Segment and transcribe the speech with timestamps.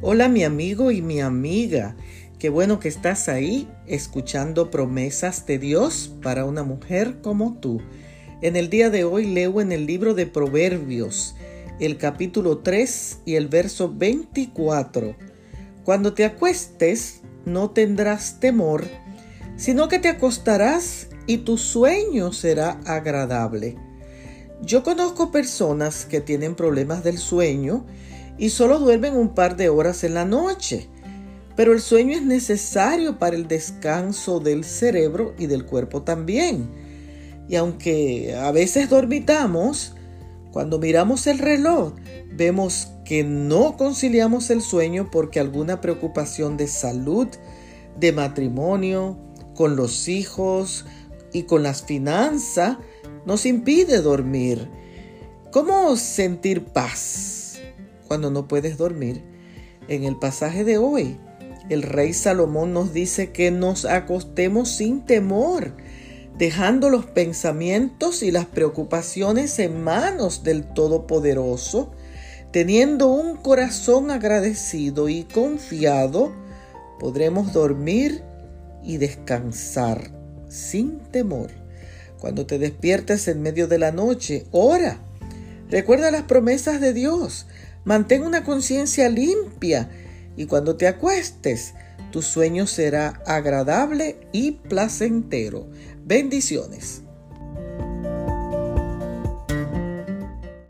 [0.00, 1.96] Hola mi amigo y mi amiga.
[2.38, 7.80] Qué bueno que estás ahí escuchando promesas de Dios para una mujer como tú.
[8.40, 11.34] En el día de hoy leo en el libro de Proverbios
[11.80, 15.16] el capítulo 3 y el verso 24.
[15.82, 18.84] Cuando te acuestes no tendrás temor,
[19.56, 23.76] sino que te acostarás y tu sueño será agradable.
[24.62, 27.84] Yo conozco personas que tienen problemas del sueño
[28.38, 30.88] y solo duermen un par de horas en la noche.
[31.56, 36.70] Pero el sueño es necesario para el descanso del cerebro y del cuerpo también.
[37.48, 39.94] Y aunque a veces dormitamos,
[40.52, 41.94] cuando miramos el reloj
[42.32, 47.26] vemos que no conciliamos el sueño porque alguna preocupación de salud,
[47.98, 49.18] de matrimonio,
[49.54, 50.84] con los hijos
[51.32, 52.76] y con las finanzas
[53.26, 54.70] nos impide dormir.
[55.50, 57.37] ¿Cómo sentir paz?
[58.08, 59.22] Cuando no puedes dormir.
[59.86, 61.18] En el pasaje de hoy,
[61.68, 65.76] el rey Salomón nos dice que nos acostemos sin temor,
[66.38, 71.92] dejando los pensamientos y las preocupaciones en manos del Todopoderoso,
[72.52, 76.32] teniendo un corazón agradecido y confiado,
[76.98, 78.22] podremos dormir
[78.82, 80.10] y descansar
[80.48, 81.50] sin temor.
[82.18, 84.98] Cuando te despiertes en medio de la noche, ora.
[85.70, 87.46] Recuerda las promesas de Dios.
[87.88, 89.88] Mantén una conciencia limpia
[90.36, 91.72] y cuando te acuestes,
[92.12, 95.70] tu sueño será agradable y placentero.
[96.04, 97.00] Bendiciones.